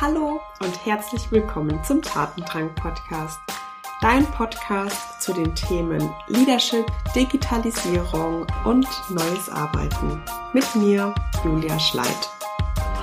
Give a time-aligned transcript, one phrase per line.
[0.00, 3.38] Hallo und herzlich willkommen zum Tatendrang Podcast.
[4.00, 6.84] Dein Podcast zu den Themen Leadership,
[7.14, 10.20] Digitalisierung und neues Arbeiten.
[10.52, 12.28] Mit mir, Julia Schleid.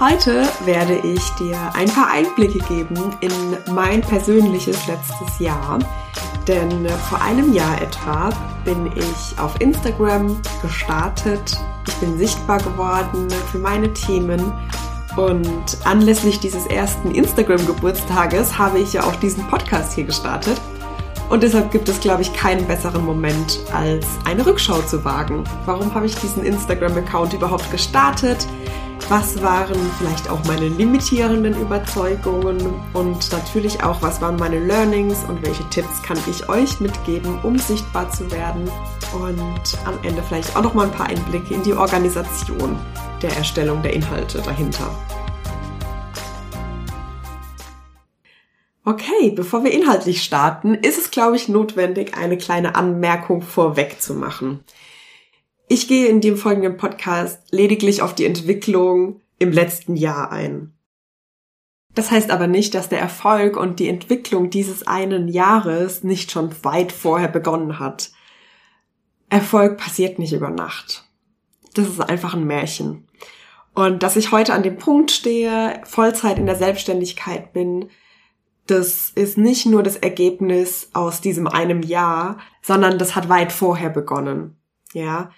[0.01, 5.79] Heute werde ich dir ein paar Einblicke geben in mein persönliches letztes Jahr.
[6.45, 8.31] Denn vor einem Jahr etwa
[8.65, 11.57] bin ich auf Instagram gestartet.
[11.87, 14.51] Ich bin sichtbar geworden für meine Themen
[15.17, 20.59] und anlässlich dieses ersten Instagram-Geburtstages habe ich ja auch diesen Podcast hier gestartet.
[21.29, 25.43] Und deshalb gibt es, glaube ich, keinen besseren Moment, als eine Rückschau zu wagen.
[25.65, 28.45] Warum habe ich diesen Instagram-Account überhaupt gestartet?
[29.07, 32.73] Was waren vielleicht auch meine limitierenden Überzeugungen?
[32.93, 37.57] Und natürlich auch, was waren meine Learnings und welche Tipps kann ich euch mitgeben, um
[37.57, 38.69] sichtbar zu werden?
[39.13, 42.77] Und am Ende vielleicht auch noch mal ein paar Einblicke in die Organisation
[43.21, 44.89] der Erstellung der Inhalte dahinter.
[48.83, 54.15] Okay, bevor wir inhaltlich starten, ist es, glaube ich, notwendig, eine kleine Anmerkung vorweg zu
[54.15, 54.63] machen.
[55.67, 60.73] Ich gehe in dem folgenden Podcast lediglich auf die Entwicklung im letzten Jahr ein.
[61.93, 66.51] Das heißt aber nicht, dass der Erfolg und die Entwicklung dieses einen Jahres nicht schon
[66.63, 68.11] weit vorher begonnen hat.
[69.29, 71.05] Erfolg passiert nicht über Nacht.
[71.73, 73.07] Das ist einfach ein Märchen.
[73.73, 77.89] Und dass ich heute an dem Punkt stehe, Vollzeit in der Selbstständigkeit bin,
[78.67, 83.89] das ist nicht nur das Ergebnis aus diesem einem Jahr, sondern das hat weit vorher
[83.89, 84.57] begonnen.
[84.93, 85.31] Ja,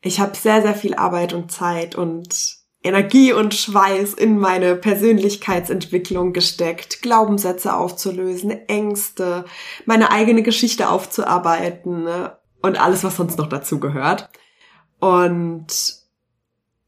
[0.00, 6.32] ich habe sehr, sehr viel Arbeit und Zeit und Energie und Schweiß in meine Persönlichkeitsentwicklung
[6.32, 9.44] gesteckt, Glaubenssätze aufzulösen, Ängste,
[9.86, 12.36] meine eigene Geschichte aufzuarbeiten ne?
[12.60, 14.30] und alles, was sonst noch dazu gehört.
[14.98, 16.01] Und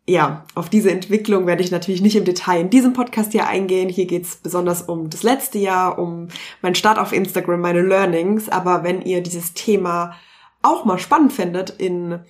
[0.07, 3.89] ja, auf diese Entwicklung werde ich natürlich nicht im Detail in diesem Podcast hier eingehen.
[3.89, 6.29] Hier geht es besonders um das letzte Jahr, um
[6.61, 8.51] meinen Start auf Instagram, meine Learnings.
[8.51, 10.15] Aber wenn ihr dieses Thema
[10.61, 12.21] auch mal spannend findet in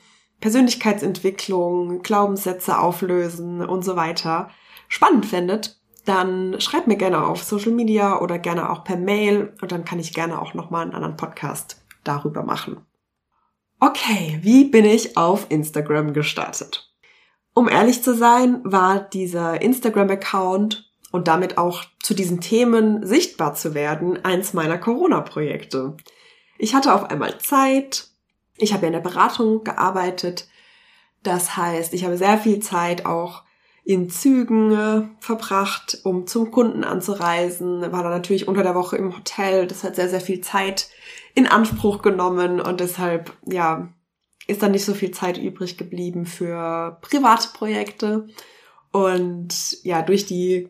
[0.40, 4.50] Persönlichkeitsentwicklung, Glaubenssätze auflösen und so weiter,
[4.88, 9.72] spannend findet, dann schreibt mir gerne auf Social Media oder gerne auch per Mail und
[9.72, 12.76] dann kann ich gerne auch nochmal einen anderen Podcast darüber machen.
[13.80, 16.93] Okay, wie bin ich auf Instagram gestartet?
[17.54, 23.74] Um ehrlich zu sein, war dieser Instagram-Account und damit auch zu diesen Themen sichtbar zu
[23.74, 25.96] werden, eins meiner Corona-Projekte.
[26.58, 28.08] Ich hatte auf einmal Zeit.
[28.56, 30.48] Ich habe ja in der Beratung gearbeitet.
[31.22, 33.44] Das heißt, ich habe sehr viel Zeit auch
[33.84, 37.80] in Zügen äh, verbracht, um zum Kunden anzureisen.
[37.92, 39.66] War dann natürlich unter der Woche im Hotel.
[39.66, 40.88] Das hat sehr, sehr viel Zeit
[41.34, 43.88] in Anspruch genommen und deshalb, ja,
[44.46, 48.26] ist dann nicht so viel Zeit übrig geblieben für private Projekte.
[48.92, 50.68] Und ja, durch die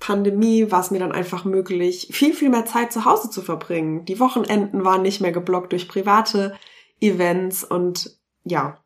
[0.00, 4.04] Pandemie war es mir dann einfach möglich, viel, viel mehr Zeit zu Hause zu verbringen.
[4.04, 6.58] Die Wochenenden waren nicht mehr geblockt durch private
[7.00, 8.78] Events und ja,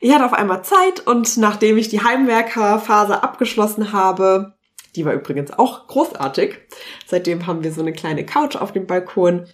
[0.00, 4.54] ich hatte auf einmal Zeit und nachdem ich die Heimwerkerphase abgeschlossen habe,
[4.94, 6.58] die war übrigens auch großartig.
[7.06, 9.46] Seitdem haben wir so eine kleine Couch auf dem Balkon.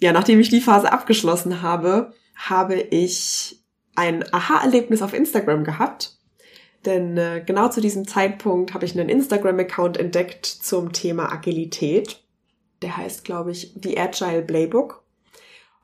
[0.00, 3.59] Ja, nachdem ich die Phase abgeschlossen habe, habe ich
[4.00, 6.16] ein Aha-Erlebnis auf Instagram gehabt.
[6.86, 12.22] Denn äh, genau zu diesem Zeitpunkt habe ich einen Instagram-Account entdeckt zum Thema Agilität.
[12.80, 15.02] Der heißt, glaube ich, The Agile Playbook.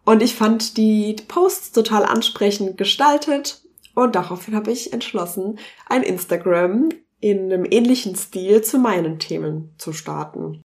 [0.06, 3.62] Und ich fand die Posts total ansprechend gestaltet
[3.94, 6.88] und daraufhin habe ich entschlossen, ein Instagram
[7.20, 10.62] in einem ähnlichen Stil zu meinen Themen zu starten.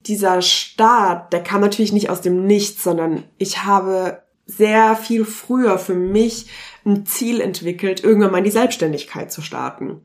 [0.00, 5.78] Dieser Start, der kam natürlich nicht aus dem Nichts, sondern ich habe sehr viel früher
[5.78, 6.46] für mich
[6.84, 10.02] ein Ziel entwickelt, irgendwann mal in die Selbstständigkeit zu starten.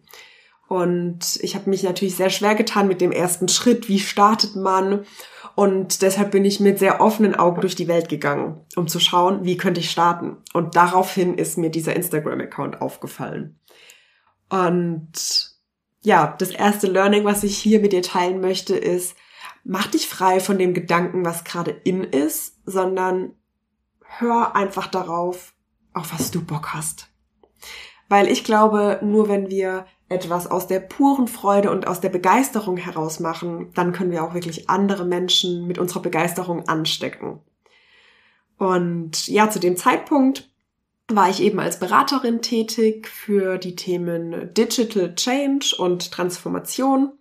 [0.68, 3.88] Und ich habe mich natürlich sehr schwer getan mit dem ersten Schritt.
[3.88, 5.06] Wie startet man?
[5.56, 9.44] Und deshalb bin ich mit sehr offenen Augen durch die Welt gegangen, um zu schauen,
[9.44, 10.38] wie könnte ich starten.
[10.54, 13.60] Und daraufhin ist mir dieser Instagram-Account aufgefallen.
[14.50, 15.52] Und
[16.04, 19.16] ja, das erste Learning, was ich hier mit dir teilen möchte, ist,
[19.64, 23.36] mach dich frei von dem Gedanken, was gerade in ist, sondern
[24.20, 25.54] hör einfach darauf,
[25.94, 27.10] auf was du Bock hast.
[28.10, 32.76] Weil ich glaube, nur wenn wir etwas aus der puren Freude und aus der Begeisterung
[32.76, 37.40] heraus machen, dann können wir auch wirklich andere Menschen mit unserer Begeisterung anstecken.
[38.58, 40.50] Und ja, zu dem Zeitpunkt
[41.08, 47.14] war ich eben als Beraterin tätig für die Themen Digital Change und Transformation.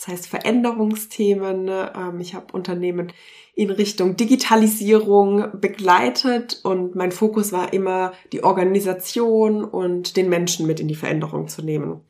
[0.00, 1.68] Das heißt Veränderungsthemen.
[1.68, 3.12] Ähm, ich habe Unternehmen
[3.54, 10.80] in Richtung Digitalisierung begleitet und mein Fokus war immer, die Organisation und den Menschen mit
[10.80, 12.00] in die Veränderung zu nehmen.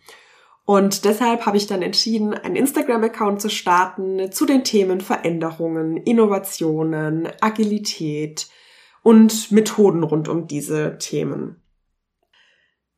[0.64, 7.28] Und deshalb habe ich dann entschieden, einen Instagram-Account zu starten zu den Themen Veränderungen, Innovationen,
[7.40, 8.48] Agilität
[9.02, 11.59] und Methoden rund um diese Themen.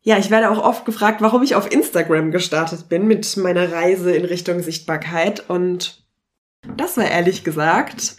[0.05, 4.15] Ja, ich werde auch oft gefragt, warum ich auf Instagram gestartet bin mit meiner Reise
[4.15, 5.49] in Richtung Sichtbarkeit.
[5.49, 6.05] Und
[6.77, 8.17] das war ehrlich gesagt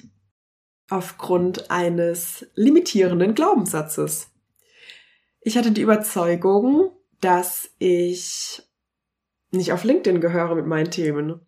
[0.89, 4.31] aufgrund eines limitierenden Glaubenssatzes.
[5.41, 8.61] Ich hatte die Überzeugung, dass ich
[9.51, 11.41] nicht auf LinkedIn gehöre mit meinen Themen.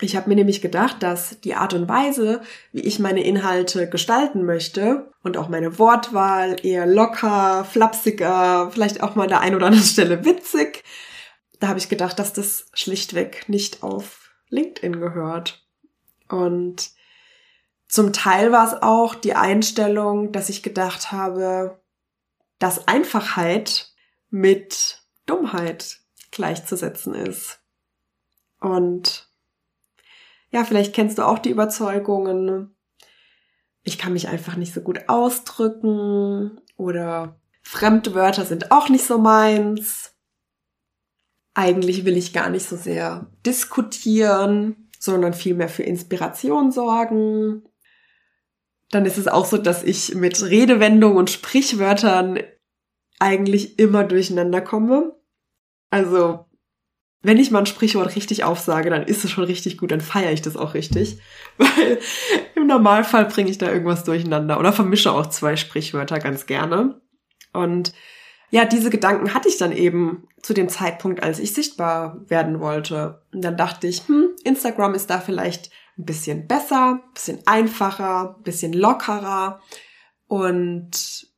[0.00, 2.40] Ich habe mir nämlich gedacht, dass die Art und Weise,
[2.72, 9.14] wie ich meine Inhalte gestalten möchte und auch meine Wortwahl eher locker, flapsiger, vielleicht auch
[9.14, 10.84] mal an der einen oder anderen Stelle witzig,
[11.58, 15.66] da habe ich gedacht, dass das schlichtweg nicht auf LinkedIn gehört.
[16.28, 16.90] Und
[17.86, 21.80] zum Teil war es auch die Einstellung, dass ich gedacht habe,
[22.58, 23.92] dass Einfachheit
[24.30, 26.00] mit Dummheit
[26.30, 27.60] gleichzusetzen ist.
[28.60, 29.29] Und
[30.50, 32.74] ja, vielleicht kennst du auch die Überzeugungen,
[33.82, 40.14] ich kann mich einfach nicht so gut ausdrücken oder Fremdwörter sind auch nicht so meins.
[41.54, 47.64] Eigentlich will ich gar nicht so sehr diskutieren, sondern vielmehr für Inspiration sorgen.
[48.90, 52.40] Dann ist es auch so, dass ich mit Redewendungen und Sprichwörtern
[53.18, 55.16] eigentlich immer durcheinander komme.
[55.90, 56.46] Also,
[57.22, 60.32] wenn ich mal ein Sprichwort richtig aufsage, dann ist es schon richtig gut, dann feiere
[60.32, 61.18] ich das auch richtig.
[61.58, 61.98] Weil
[62.54, 67.00] im Normalfall bringe ich da irgendwas durcheinander oder vermische auch zwei Sprichwörter ganz gerne.
[67.52, 67.92] Und
[68.50, 73.22] ja, diese Gedanken hatte ich dann eben zu dem Zeitpunkt, als ich sichtbar werden wollte.
[73.32, 78.36] Und dann dachte ich, hm, Instagram ist da vielleicht ein bisschen besser, ein bisschen einfacher,
[78.38, 79.60] ein bisschen lockerer.
[80.26, 81.28] Und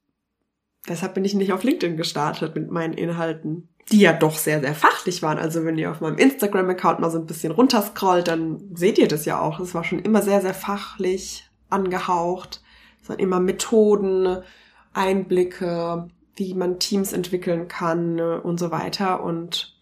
[0.88, 4.74] deshalb bin ich nicht auf LinkedIn gestartet mit meinen Inhalten die ja doch sehr, sehr
[4.74, 5.38] fachlich waren.
[5.38, 9.26] Also wenn ihr auf meinem Instagram-Account mal so ein bisschen runterscrollt, dann seht ihr das
[9.26, 9.60] ja auch.
[9.60, 12.62] Es war schon immer sehr, sehr fachlich angehaucht.
[13.02, 14.42] Es waren immer Methoden,
[14.94, 19.22] Einblicke, wie man Teams entwickeln kann und so weiter.
[19.22, 19.76] Und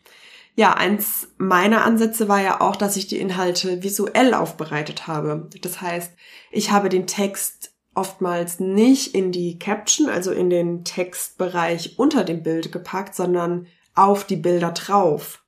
[0.57, 5.49] ja, eins meiner Ansätze war ja auch, dass ich die Inhalte visuell aufbereitet habe.
[5.63, 6.13] Das heißt,
[6.51, 12.43] ich habe den Text oftmals nicht in die Caption, also in den Textbereich unter dem
[12.43, 15.45] Bild gepackt, sondern auf die Bilder drauf.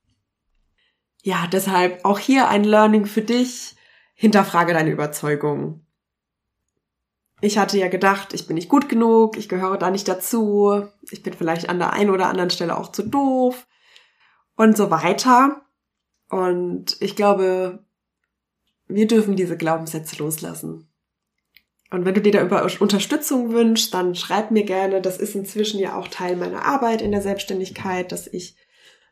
[1.23, 3.77] Ja, deshalb auch hier ein Learning für dich.
[4.15, 5.87] Hinterfrage deine Überzeugungen.
[7.41, 11.25] Ich hatte ja gedacht, ich bin nicht gut genug, ich gehöre da nicht dazu, ich
[11.25, 13.67] bin vielleicht an der einen oder anderen Stelle auch zu doof
[14.55, 15.63] und so weiter.
[16.29, 17.85] Und ich glaube,
[18.87, 20.92] wir dürfen diese Glaubenssätze loslassen.
[21.93, 25.03] Und wenn du dir da über Unterstützung wünschst, dann schreib mir gerne.
[25.03, 28.57] Das ist inzwischen ja auch Teil meiner Arbeit in der Selbstständigkeit, dass ich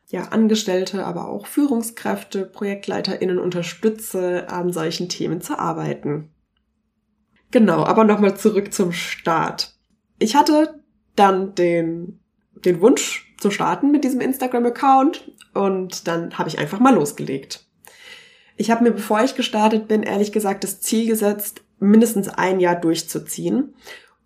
[0.07, 6.31] ja Angestellte, aber auch Führungskräfte, ProjektleiterInnen unterstütze, an solchen Themen zu arbeiten.
[7.51, 9.75] Genau, aber nochmal zurück zum Start.
[10.17, 10.81] Ich hatte
[11.15, 12.19] dann den,
[12.65, 17.67] den Wunsch zu starten mit diesem Instagram-Account und dann habe ich einfach mal losgelegt.
[18.57, 22.75] Ich habe mir, bevor ich gestartet bin, ehrlich gesagt das Ziel gesetzt, mindestens ein Jahr
[22.75, 23.73] durchzuziehen,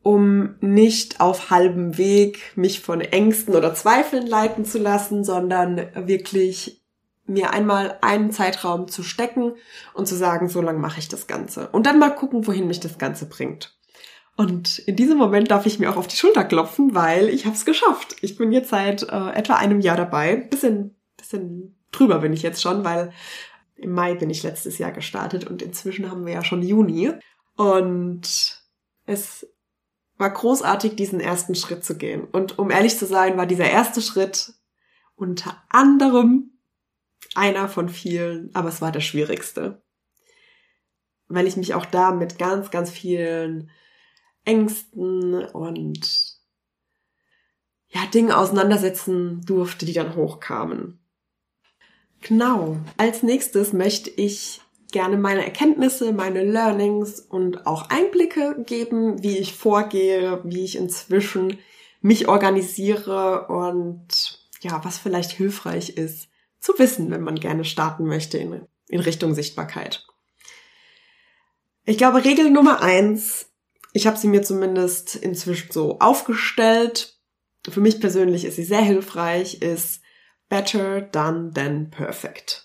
[0.03, 6.81] um nicht auf halbem Weg mich von Ängsten oder Zweifeln leiten zu lassen, sondern wirklich
[7.25, 9.53] mir einmal einen Zeitraum zu stecken
[9.93, 11.69] und zu sagen, so lange mache ich das Ganze.
[11.69, 13.75] Und dann mal gucken, wohin mich das Ganze bringt.
[14.38, 17.55] Und in diesem Moment darf ich mir auch auf die Schulter klopfen, weil ich habe
[17.55, 18.17] es geschafft.
[18.21, 20.35] Ich bin jetzt seit äh, etwa einem Jahr dabei.
[20.35, 23.13] Bisschen, bisschen drüber bin ich jetzt schon, weil
[23.75, 27.13] im Mai bin ich letztes Jahr gestartet und inzwischen haben wir ja schon Juni.
[27.55, 28.62] Und
[29.05, 29.47] es
[30.17, 32.25] war großartig, diesen ersten Schritt zu gehen.
[32.25, 34.53] Und um ehrlich zu sein, war dieser erste Schritt
[35.15, 36.51] unter anderem
[37.33, 39.83] einer von vielen, aber es war der schwierigste.
[41.27, 43.71] Weil ich mich auch da mit ganz, ganz vielen
[44.43, 46.35] Ängsten und
[47.88, 51.00] ja, Dingen auseinandersetzen durfte, die dann hochkamen.
[52.21, 52.77] Genau.
[52.97, 54.62] Als nächstes möchte ich
[54.95, 61.59] gerne meine Erkenntnisse, meine Learnings und auch Einblicke geben, wie ich vorgehe, wie ich inzwischen
[61.99, 66.29] mich organisiere und ja, was vielleicht hilfreich ist
[66.61, 70.07] zu wissen, wenn man gerne starten möchte in, in Richtung Sichtbarkeit.
[71.83, 73.49] Ich glaube, Regel Nummer eins,
[73.91, 77.19] ich habe sie mir zumindest inzwischen so aufgestellt.
[77.67, 79.99] Für mich persönlich ist sie sehr hilfreich, ist
[80.47, 82.64] better done than perfect.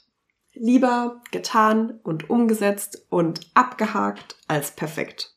[0.53, 5.37] Lieber getan und umgesetzt und abgehakt als perfekt.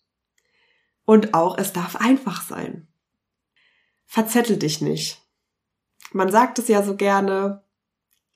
[1.06, 2.88] Und auch es darf einfach sein.
[4.06, 5.22] Verzettel dich nicht.
[6.12, 7.64] Man sagt es ja so gerne,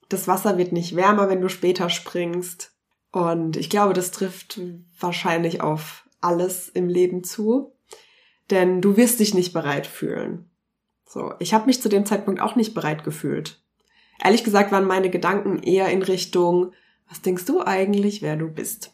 [0.10, 2.74] Das Wasser wird nicht wärmer, wenn du später springst.
[3.12, 4.60] Und ich glaube, das trifft
[5.00, 7.74] wahrscheinlich auf alles im Leben zu.
[8.50, 10.50] Denn du wirst dich nicht bereit fühlen.
[11.06, 13.62] So, ich habe mich zu dem Zeitpunkt auch nicht bereit gefühlt.
[14.24, 16.72] Ehrlich gesagt waren meine Gedanken eher in Richtung,
[17.08, 18.92] was denkst du eigentlich, wer du bist?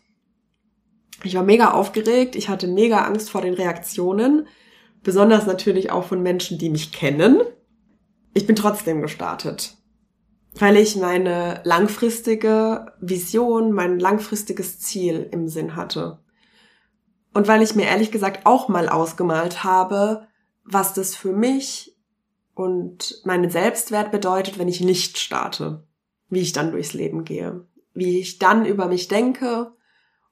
[1.23, 4.47] Ich war mega aufgeregt, ich hatte mega Angst vor den Reaktionen,
[5.03, 7.41] besonders natürlich auch von Menschen, die mich kennen.
[8.33, 9.77] Ich bin trotzdem gestartet,
[10.55, 16.19] weil ich meine langfristige Vision, mein langfristiges Ziel im Sinn hatte.
[17.33, 20.27] Und weil ich mir ehrlich gesagt auch mal ausgemalt habe,
[20.63, 21.92] was das für mich
[22.53, 25.87] und meinen Selbstwert bedeutet, wenn ich nicht starte,
[26.29, 29.71] wie ich dann durchs Leben gehe, wie ich dann über mich denke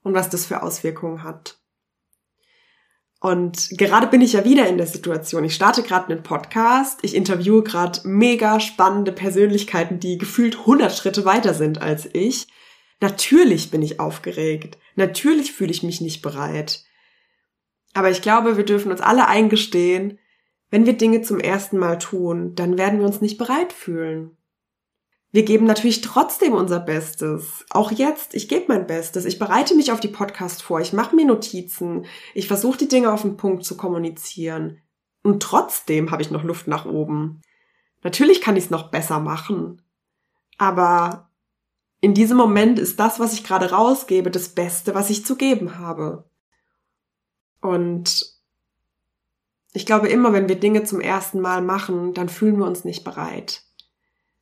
[0.03, 1.61] und was das für Auswirkungen hat.
[3.19, 5.43] Und gerade bin ich ja wieder in der Situation.
[5.43, 6.99] Ich starte gerade einen Podcast.
[7.03, 12.47] Ich interviewe gerade mega spannende Persönlichkeiten, die gefühlt 100 Schritte weiter sind als ich.
[12.99, 14.79] Natürlich bin ich aufgeregt.
[14.95, 16.83] Natürlich fühle ich mich nicht bereit.
[17.93, 20.17] Aber ich glaube, wir dürfen uns alle eingestehen,
[20.71, 24.37] wenn wir Dinge zum ersten Mal tun, dann werden wir uns nicht bereit fühlen.
[25.33, 27.65] Wir geben natürlich trotzdem unser Bestes.
[27.69, 29.25] Auch jetzt, ich gebe mein Bestes.
[29.25, 30.81] Ich bereite mich auf die Podcast vor.
[30.81, 32.05] Ich mache mir Notizen.
[32.33, 34.81] Ich versuche die Dinge auf den Punkt zu kommunizieren.
[35.23, 37.41] Und trotzdem habe ich noch Luft nach oben.
[38.03, 39.81] Natürlich kann ich es noch besser machen.
[40.57, 41.29] Aber
[42.01, 45.79] in diesem Moment ist das, was ich gerade rausgebe, das Beste, was ich zu geben
[45.79, 46.29] habe.
[47.61, 48.40] Und
[49.73, 53.03] ich glaube, immer wenn wir Dinge zum ersten Mal machen, dann fühlen wir uns nicht
[53.03, 53.63] bereit.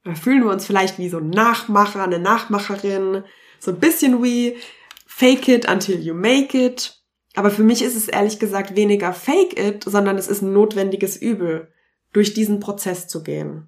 [0.04, 3.24] Da fühlen wir uns vielleicht wie so ein Nachmacher, eine Nachmacherin,
[3.60, 4.58] so ein bisschen wie
[5.06, 6.96] fake it until you make it.
[7.36, 11.18] Aber für mich ist es ehrlich gesagt weniger fake it, sondern es ist ein notwendiges
[11.18, 11.72] Übel,
[12.12, 13.68] durch diesen Prozess zu gehen.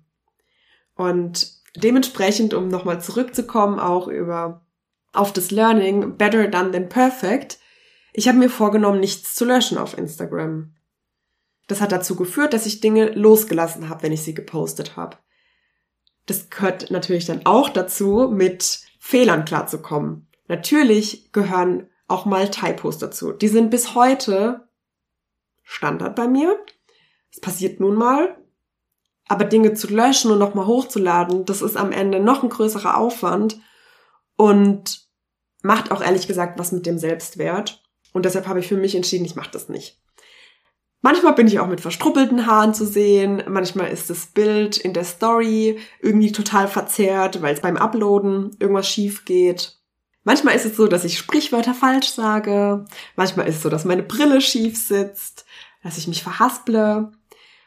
[0.95, 4.65] Und dementsprechend, um nochmal zurückzukommen, auch über
[5.13, 7.59] auf das Learning, better done than perfect,
[8.13, 10.73] ich habe mir vorgenommen, nichts zu löschen auf Instagram.
[11.71, 15.15] Das hat dazu geführt, dass ich Dinge losgelassen habe, wenn ich sie gepostet habe.
[16.25, 20.27] Das gehört natürlich dann auch dazu, mit Fehlern klarzukommen.
[20.49, 23.31] Natürlich gehören auch mal Typos dazu.
[23.31, 24.67] Die sind bis heute
[25.63, 26.59] Standard bei mir.
[27.31, 28.35] Es passiert nun mal.
[29.29, 33.61] Aber Dinge zu löschen und nochmal hochzuladen, das ist am Ende noch ein größerer Aufwand
[34.35, 35.07] und
[35.63, 37.81] macht auch ehrlich gesagt was mit dem Selbstwert.
[38.11, 40.00] Und deshalb habe ich für mich entschieden, ich mache das nicht.
[41.01, 43.43] Manchmal bin ich auch mit verstruppelten Haaren zu sehen.
[43.47, 48.87] Manchmal ist das Bild in der Story irgendwie total verzerrt, weil es beim Uploaden irgendwas
[48.87, 49.79] schief geht.
[50.23, 52.85] Manchmal ist es so, dass ich Sprichwörter falsch sage.
[53.15, 55.45] Manchmal ist es so, dass meine Brille schief sitzt,
[55.83, 57.11] dass ich mich verhasple.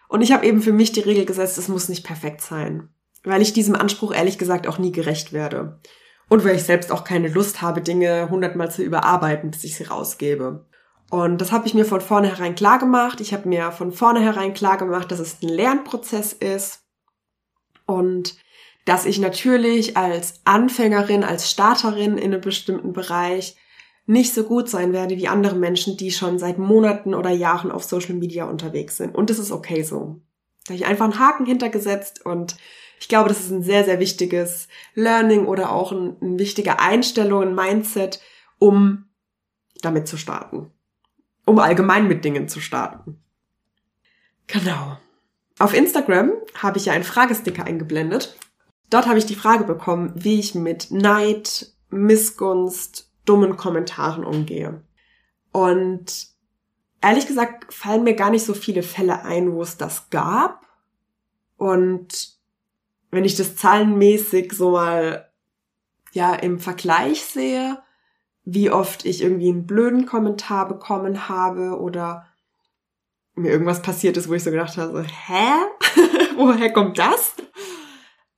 [0.09, 2.91] Und ich habe eben für mich die Regel gesetzt, es muss nicht perfekt sein.
[3.25, 5.81] Weil ich diesem Anspruch ehrlich gesagt auch nie gerecht werde.
[6.29, 9.85] Und weil ich selbst auch keine Lust habe, Dinge hundertmal zu überarbeiten, bis ich sie
[9.85, 10.67] rausgebe.
[11.11, 13.21] Und das habe ich mir von vornherein klar gemacht.
[13.21, 16.83] Ich habe mir von vornherein klar gemacht, dass es ein Lernprozess ist
[17.87, 18.37] und
[18.85, 23.57] dass ich natürlich als Anfängerin, als Starterin in einem bestimmten Bereich
[24.07, 27.85] nicht so gut sein werde wie andere Menschen, die schon seit Monaten oder Jahren auf
[27.85, 29.15] Social Media unterwegs sind.
[29.15, 30.21] Und das ist okay so.
[30.65, 32.57] Da habe ich einfach einen Haken hintergesetzt und
[33.01, 37.43] ich glaube, das ist ein sehr, sehr wichtiges Learning oder auch ein, eine wichtige Einstellung,
[37.43, 38.21] ein Mindset,
[38.59, 39.07] um
[39.83, 40.71] damit zu starten.
[41.45, 43.23] Um allgemein mit Dingen zu starten.
[44.47, 44.99] Genau.
[45.59, 48.37] Auf Instagram habe ich ja einen Fragesticker eingeblendet.
[48.91, 54.83] Dort habe ich die Frage bekommen, wie ich mit Neid, Missgunst, dummen Kommentaren umgehe.
[55.53, 56.29] Und
[57.01, 60.67] ehrlich gesagt fallen mir gar nicht so viele Fälle ein, wo es das gab.
[61.57, 62.35] Und
[63.11, 65.31] wenn ich das zahlenmäßig so mal
[66.13, 67.83] ja im Vergleich sehe,
[68.45, 72.27] wie oft ich irgendwie einen blöden Kommentar bekommen habe oder
[73.35, 75.53] mir irgendwas passiert ist, wo ich so gedacht habe, so, hä?
[76.37, 77.35] Woher kommt das?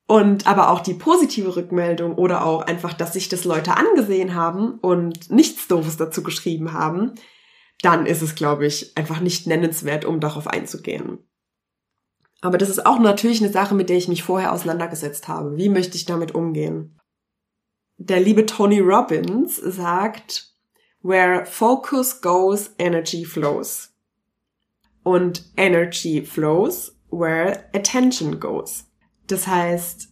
[0.07, 4.79] Und aber auch die positive Rückmeldung oder auch einfach, dass sich das Leute angesehen haben
[4.79, 7.15] und nichts Doofes dazu geschrieben haben,
[7.83, 11.19] dann ist es, glaube ich, einfach nicht nennenswert, um darauf einzugehen.
[12.41, 15.57] Aber das ist auch natürlich eine Sache, mit der ich mich vorher auseinandergesetzt habe.
[15.57, 17.01] Wie möchte ich damit umgehen?
[17.99, 20.53] Der liebe Tony Robbins sagt,
[21.03, 23.93] where focus goes, energy flows.
[25.03, 28.85] Und energy flows where attention goes.
[29.29, 30.09] Das heißt,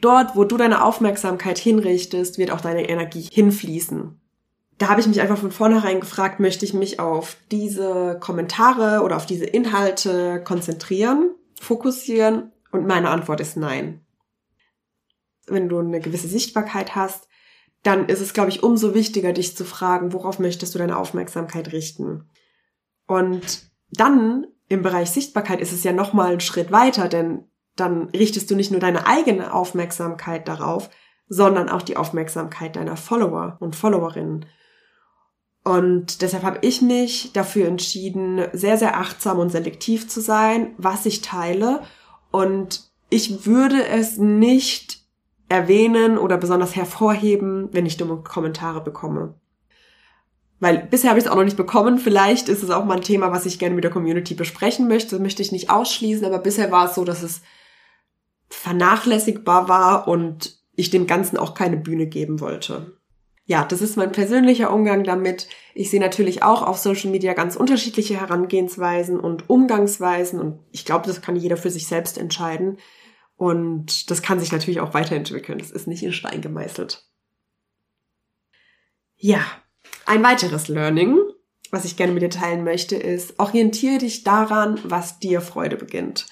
[0.00, 4.20] dort, wo du deine Aufmerksamkeit hinrichtest, wird auch deine Energie hinfließen
[4.82, 9.14] da habe ich mich einfach von vornherein gefragt, möchte ich mich auf diese Kommentare oder
[9.14, 12.50] auf diese Inhalte konzentrieren, fokussieren?
[12.72, 14.00] Und meine Antwort ist nein.
[15.46, 17.28] Wenn du eine gewisse Sichtbarkeit hast,
[17.82, 21.72] dann ist es, glaube ich, umso wichtiger, dich zu fragen, worauf möchtest du deine Aufmerksamkeit
[21.72, 22.28] richten.
[23.06, 27.44] Und dann im Bereich Sichtbarkeit ist es ja nochmal ein Schritt weiter, denn
[27.76, 30.90] dann richtest du nicht nur deine eigene Aufmerksamkeit darauf,
[31.28, 34.46] sondern auch die Aufmerksamkeit deiner Follower und Followerinnen.
[35.64, 41.06] Und deshalb habe ich mich dafür entschieden, sehr, sehr achtsam und selektiv zu sein, was
[41.06, 41.82] ich teile.
[42.30, 45.01] Und ich würde es nicht
[45.52, 49.34] erwähnen oder besonders hervorheben, wenn ich dumme Kommentare bekomme.
[50.60, 51.98] Weil bisher habe ich es auch noch nicht bekommen.
[51.98, 55.10] Vielleicht ist es auch mal ein Thema, was ich gerne mit der Community besprechen möchte.
[55.10, 57.42] Das möchte ich nicht ausschließen, aber bisher war es so, dass es
[58.48, 62.92] vernachlässigbar war und ich dem Ganzen auch keine Bühne geben wollte
[63.44, 65.48] ja, das ist mein persönlicher Umgang damit.
[65.74, 71.06] Ich sehe natürlich auch auf Social Media ganz unterschiedliche Herangehensweisen und Umgangsweisen und ich glaube,
[71.06, 72.78] das kann jeder für sich selbst entscheiden.
[73.36, 75.58] Und das kann sich natürlich auch weiterentwickeln.
[75.58, 77.04] Das ist nicht in Stein gemeißelt.
[79.16, 79.44] Ja,
[80.06, 81.18] ein weiteres Learning,
[81.70, 86.26] was ich gerne mit dir teilen möchte, ist, orientiere dich daran, was dir Freude beginnt.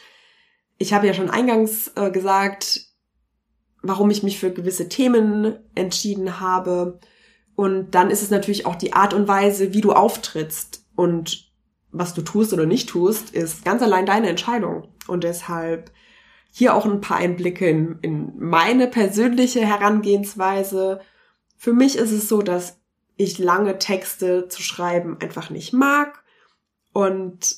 [0.79, 2.91] Ich habe ja schon eingangs äh, gesagt,
[3.83, 7.01] warum ich mich für gewisse Themen entschieden habe.
[7.55, 11.51] Und dann ist es natürlich auch die Art und Weise, wie du auftrittst und
[11.93, 14.89] was du tust oder nicht tust, ist ganz allein deine Entscheidung.
[15.07, 15.91] Und deshalb
[16.51, 21.01] hier auch ein paar Einblicke in, in meine persönliche Herangehensweise.
[21.57, 22.79] Für mich ist es so, dass
[23.17, 26.23] ich lange Texte zu schreiben einfach nicht mag
[26.93, 27.57] und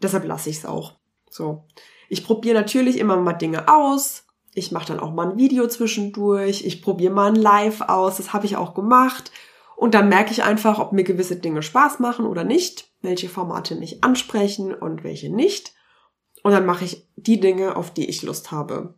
[0.00, 0.94] deshalb lasse ich es auch.
[1.30, 1.64] So.
[2.08, 4.28] Ich probiere natürlich immer mal Dinge aus,
[4.58, 6.64] ich mache dann auch mal ein Video zwischendurch.
[6.64, 8.16] Ich probiere mal ein Live aus.
[8.16, 9.30] Das habe ich auch gemacht.
[9.76, 13.76] Und dann merke ich einfach, ob mir gewisse Dinge Spaß machen oder nicht, welche Formate
[13.76, 15.74] mich ansprechen und welche nicht.
[16.48, 18.94] Und dann mache ich die Dinge, auf die ich Lust habe.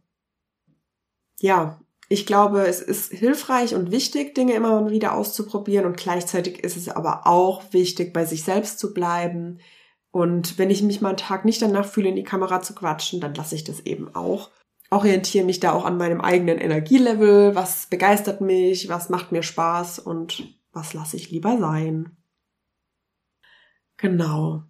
[1.41, 6.63] Ja, ich glaube, es ist hilfreich und wichtig, Dinge immer mal wieder auszuprobieren und gleichzeitig
[6.63, 9.59] ist es aber auch wichtig, bei sich selbst zu bleiben.
[10.13, 13.21] Und wenn ich mich mal einen Tag nicht danach fühle, in die Kamera zu quatschen,
[13.21, 14.51] dann lasse ich das eben auch
[14.91, 20.01] orientiere mich da auch an meinem eigenen Energielevel, was begeistert mich, was macht mir Spaß
[20.01, 22.17] und was lasse ich lieber sein.
[23.97, 24.65] Genau.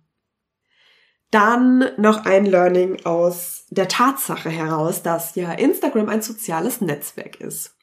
[1.31, 7.77] Dann noch ein Learning aus der Tatsache heraus, dass ja Instagram ein soziales Netzwerk ist.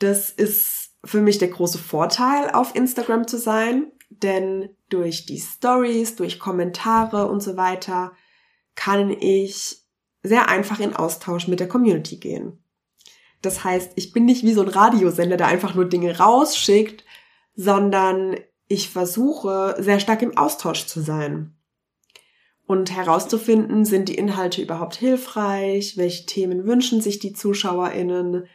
[0.00, 6.16] Das ist für mich der große Vorteil, auf Instagram zu sein, denn durch die Stories,
[6.16, 8.12] durch Kommentare und so weiter
[8.74, 9.84] kann ich
[10.22, 12.64] sehr einfach in Austausch mit der Community gehen.
[13.42, 17.04] Das heißt, ich bin nicht wie so ein Radiosender, der einfach nur Dinge rausschickt,
[17.54, 21.53] sondern ich versuche sehr stark im Austausch zu sein
[22.66, 28.46] und herauszufinden, sind die Inhalte überhaupt hilfreich, welche Themen wünschen sich die Zuschauerinnen,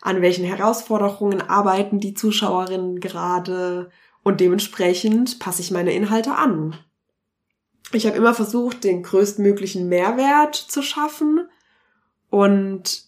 [0.00, 3.90] an welchen Herausforderungen arbeiten die Zuschauerinnen gerade?
[4.24, 6.76] Und dementsprechend passe ich meine Inhalte an.
[7.92, 11.48] Ich habe immer versucht, den größtmöglichen Mehrwert zu schaffen.
[12.30, 13.04] Und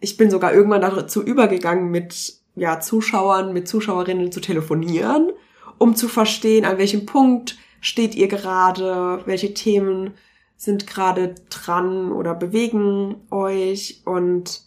[0.00, 5.30] ich bin sogar irgendwann dazu übergegangen, mit ja, Zuschauern, mit Zuschauerinnen zu telefonieren,
[5.78, 10.14] um zu verstehen, an welchem Punkt steht ihr gerade, welche Themen
[10.56, 14.66] sind gerade dran oder bewegen euch und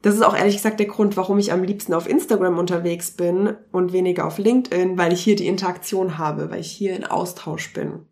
[0.00, 3.56] das ist auch ehrlich gesagt der Grund, warum ich am liebsten auf Instagram unterwegs bin
[3.72, 7.72] und weniger auf LinkedIn, weil ich hier die Interaktion habe, weil ich hier in Austausch
[7.72, 8.06] bin.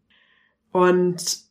[0.72, 1.46] Und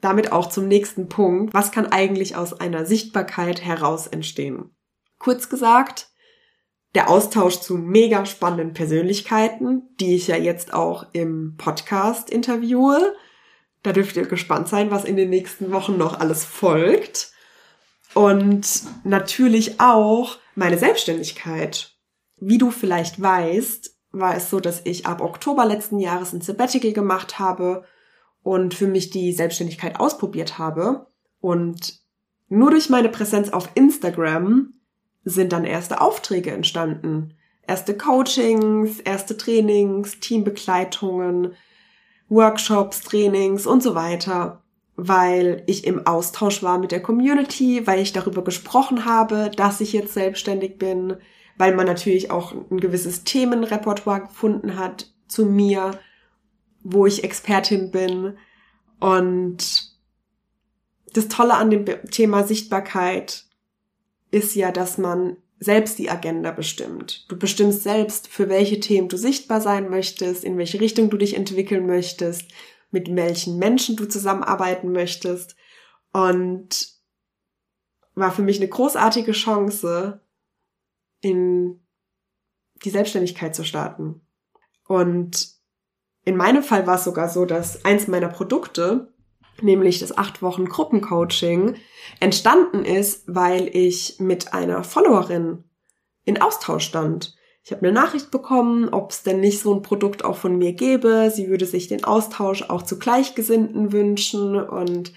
[0.00, 1.54] damit auch zum nächsten Punkt.
[1.54, 4.70] Was kann eigentlich aus einer Sichtbarkeit heraus entstehen?
[5.18, 6.10] Kurz gesagt,
[6.94, 13.14] der Austausch zu mega spannenden Persönlichkeiten, die ich ja jetzt auch im Podcast interviewe.
[13.82, 17.32] Da dürft ihr gespannt sein, was in den nächsten Wochen noch alles folgt.
[18.14, 21.94] Und natürlich auch meine Selbstständigkeit.
[22.38, 26.92] Wie du vielleicht weißt, war es so, dass ich ab Oktober letzten Jahres ein Sabbatical
[26.92, 27.84] gemacht habe
[28.42, 31.06] und für mich die Selbstständigkeit ausprobiert habe.
[31.40, 32.00] Und
[32.48, 34.72] nur durch meine Präsenz auf Instagram
[35.26, 37.34] sind dann erste Aufträge entstanden.
[37.66, 41.54] Erste Coachings, erste Trainings, Teambegleitungen,
[42.28, 44.62] Workshops, Trainings und so weiter,
[44.94, 49.92] weil ich im Austausch war mit der Community, weil ich darüber gesprochen habe, dass ich
[49.92, 51.16] jetzt selbstständig bin,
[51.58, 55.98] weil man natürlich auch ein gewisses Themenrepertoire gefunden hat zu mir,
[56.84, 58.38] wo ich Expertin bin.
[59.00, 59.92] Und
[61.12, 63.45] das Tolle an dem Thema Sichtbarkeit
[64.36, 67.24] ist ja, dass man selbst die Agenda bestimmt.
[67.30, 71.34] Du bestimmst selbst, für welche Themen du sichtbar sein möchtest, in welche Richtung du dich
[71.34, 72.50] entwickeln möchtest,
[72.90, 75.56] mit welchen Menschen du zusammenarbeiten möchtest.
[76.12, 76.94] Und
[78.14, 80.20] war für mich eine großartige Chance,
[81.22, 81.80] in
[82.84, 84.20] die Selbstständigkeit zu starten.
[84.86, 85.48] Und
[86.24, 89.14] in meinem Fall war es sogar so, dass eins meiner Produkte,
[89.62, 91.76] nämlich das acht Wochen Gruppencoaching,
[92.20, 95.64] entstanden ist, weil ich mit einer Followerin
[96.24, 97.36] in Austausch stand.
[97.64, 100.72] Ich habe eine Nachricht bekommen, ob es denn nicht so ein Produkt auch von mir
[100.72, 101.32] gäbe.
[101.34, 105.12] Sie würde sich den Austausch auch zu Gleichgesinnten wünschen und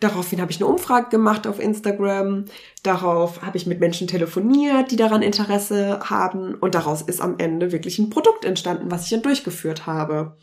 [0.00, 2.46] Daraufhin habe ich eine Umfrage gemacht auf Instagram.
[2.82, 6.54] Darauf habe ich mit Menschen telefoniert, die daran Interesse haben.
[6.54, 10.38] Und daraus ist am Ende wirklich ein Produkt entstanden, was ich dann durchgeführt habe.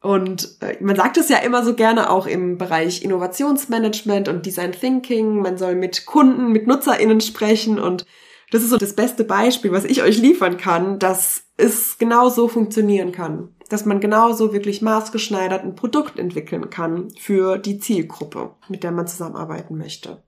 [0.00, 4.72] Und äh, man sagt es ja immer so gerne auch im Bereich Innovationsmanagement und Design
[4.72, 5.42] Thinking.
[5.42, 8.06] Man soll mit Kunden, mit NutzerInnen sprechen und
[8.50, 12.48] das ist so das beste Beispiel, was ich euch liefern kann, dass es genau so
[12.48, 18.82] funktionieren kann dass man genauso wirklich maßgeschneidert ein Produkt entwickeln kann für die Zielgruppe, mit
[18.82, 20.22] der man zusammenarbeiten möchte.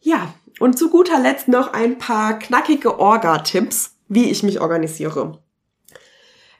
[0.00, 5.42] Ja, und zu guter Letzt noch ein paar knackige Orga-Tipps, wie ich mich organisiere.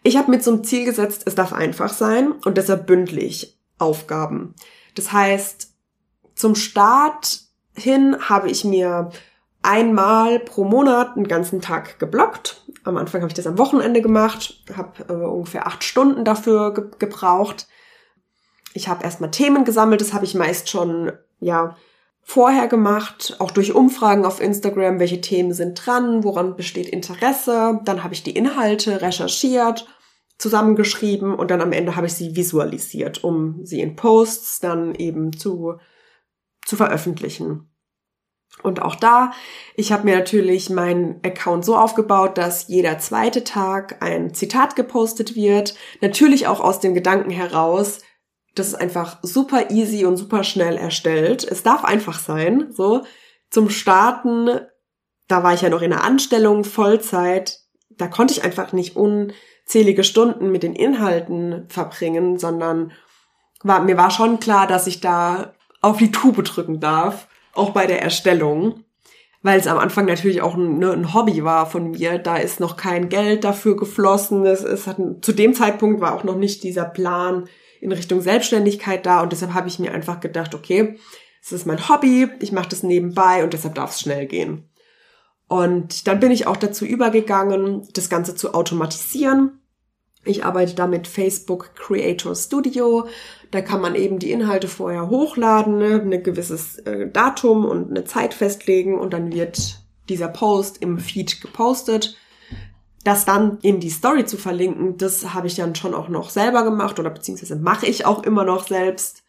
[0.07, 4.55] Ich habe mir zum Ziel gesetzt, es darf einfach sein und deshalb bündlich Aufgaben.
[4.95, 5.73] Das heißt,
[6.35, 7.41] zum Start
[7.75, 9.11] hin habe ich mir
[9.63, 12.63] einmal pro Monat einen ganzen Tag geblockt.
[12.85, 16.85] Am Anfang habe ich das am Wochenende gemacht, habe äh, ungefähr acht Stunden dafür ge
[16.99, 17.67] gebraucht.
[18.75, 21.77] Ich habe erstmal Themen gesammelt, das habe ich meist schon ja
[22.25, 27.81] vorher gemacht, auch durch Umfragen auf Instagram, welche Themen sind dran, woran besteht Interesse.
[27.85, 29.87] Dann habe ich die Inhalte recherchiert,
[30.39, 35.37] zusammengeschrieben und dann am Ende habe ich sie visualisiert, um sie in Posts dann eben
[35.37, 35.75] zu,
[36.65, 37.71] zu veröffentlichen.
[38.63, 39.33] Und auch da,
[39.75, 45.35] ich habe mir natürlich meinen Account so aufgebaut, dass jeder zweite Tag ein Zitat gepostet
[45.35, 45.75] wird.
[46.01, 48.01] Natürlich auch aus dem Gedanken heraus,
[48.55, 51.45] das ist einfach super easy und super schnell erstellt.
[51.45, 52.69] Es darf einfach sein.
[52.71, 53.03] So
[53.51, 54.49] zum Starten,
[55.29, 57.61] da war ich ja noch in der Anstellung Vollzeit.
[57.91, 62.93] Da konnte ich einfach nicht unzählige Stunden mit den Inhalten verbringen, sondern
[63.63, 67.87] war, mir war schon klar, dass ich da auf die Tube drücken darf auch bei
[67.87, 68.85] der Erstellung,
[69.43, 72.19] weil es am Anfang natürlich auch ein, ne, ein, Hobby war von mir.
[72.19, 74.45] Da ist noch kein Geld dafür geflossen.
[74.47, 77.49] Es, es hat, zu dem Zeitpunkt war auch noch nicht dieser Plan
[77.85, 80.99] in Richtung Selbstständigkeit da und deshalb habe ich mir einfach gedacht, okay,
[81.43, 84.71] es ist mein Hobby, ich mache das nebenbei und deshalb darf es schnell gehen.
[85.49, 89.61] Und dann bin ich auch dazu übergegangen, das Ganze zu automatisieren.
[90.25, 93.07] Ich arbeite da mit Facebook Creator Studio.
[93.51, 98.05] Da kann man eben die Inhalte vorher hochladen, ne, ein gewisses äh, Datum und eine
[98.05, 102.17] Zeit festlegen und dann wird dieser Post im Feed gepostet.
[103.05, 106.65] Das dann in die Story zu verlinken, das habe ich dann schon auch noch selber
[106.65, 109.23] gemacht oder beziehungsweise mache ich auch immer noch selbst.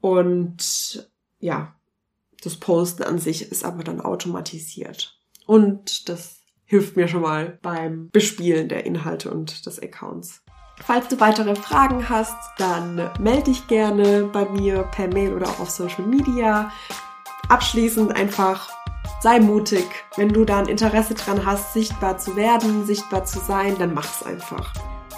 [0.00, 1.74] Und ja,
[2.42, 5.18] das Posten an sich ist aber dann automatisiert.
[5.46, 10.42] Und das hilft mir schon mal beim Bespielen der Inhalte und des Accounts.
[10.82, 15.60] Falls du weitere Fragen hast, dann melde dich gerne bei mir per Mail oder auch
[15.60, 16.72] auf Social Media.
[17.48, 18.70] Abschließend einfach
[19.20, 19.86] sei mutig.
[20.16, 24.22] Wenn du da ein Interesse dran hast, sichtbar zu werden, sichtbar zu sein, dann mach's
[24.22, 24.72] einfach.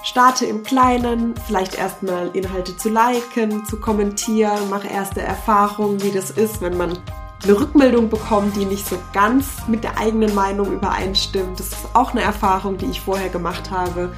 [0.05, 6.33] Starte im Kleinen, vielleicht erstmal Inhalte zu liken, zu kommentieren, mach erste Erfahrungen, wie das
[6.33, 6.99] ist, wenn man
[7.45, 11.59] eine Rückmeldung bekommen, die nicht so ganz mit der eigenen Meinung übereinstimmt.
[11.59, 14.13] Das ist auch eine Erfahrung, die ich vorher gemacht habe.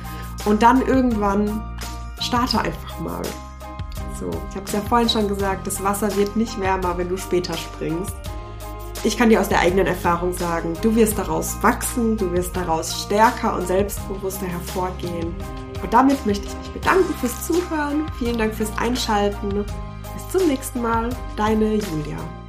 [0.47, 1.63] Und dann irgendwann
[2.21, 3.23] starte einfach mal.
[4.19, 7.17] So, ich habe es ja vorhin schon gesagt, das Wasser wird nicht wärmer, wenn du
[7.17, 8.15] später springst.
[9.05, 13.03] Ich kann dir aus der eigenen Erfahrung sagen, du wirst daraus wachsen, du wirst daraus
[13.03, 15.35] stärker und selbstbewusster hervorgehen.
[15.83, 18.07] Und damit möchte ich mich bedanken fürs Zuhören.
[18.19, 19.67] Vielen Dank fürs Einschalten.
[20.15, 21.11] Bis zum nächsten Mal.
[21.37, 22.44] Deine Julia.